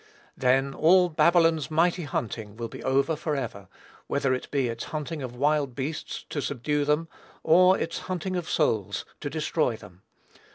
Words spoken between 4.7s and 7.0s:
hunting of wild beasts, to subdue